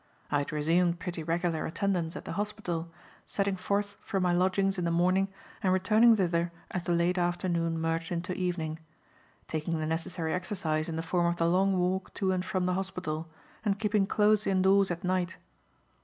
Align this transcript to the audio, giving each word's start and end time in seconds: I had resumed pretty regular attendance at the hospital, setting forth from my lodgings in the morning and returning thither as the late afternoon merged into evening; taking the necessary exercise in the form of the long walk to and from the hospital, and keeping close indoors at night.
I 0.31 0.39
had 0.39 0.51
resumed 0.51 0.97
pretty 0.99 1.21
regular 1.21 1.67
attendance 1.67 2.15
at 2.15 2.25
the 2.25 2.31
hospital, 2.31 2.89
setting 3.27 3.55
forth 3.55 3.97
from 4.01 4.23
my 4.23 4.33
lodgings 4.33 4.79
in 4.79 4.83
the 4.83 4.89
morning 4.89 5.27
and 5.61 5.71
returning 5.71 6.15
thither 6.15 6.51
as 6.71 6.85
the 6.85 6.91
late 6.91 7.19
afternoon 7.19 7.77
merged 7.79 8.11
into 8.11 8.33
evening; 8.33 8.79
taking 9.47 9.77
the 9.77 9.85
necessary 9.85 10.33
exercise 10.33 10.89
in 10.89 10.95
the 10.95 11.03
form 11.03 11.27
of 11.27 11.35
the 11.37 11.47
long 11.47 11.77
walk 11.77 12.15
to 12.15 12.31
and 12.31 12.43
from 12.43 12.65
the 12.65 12.73
hospital, 12.73 13.29
and 13.63 13.77
keeping 13.77 14.07
close 14.07 14.47
indoors 14.47 14.89
at 14.89 15.03
night. 15.03 15.37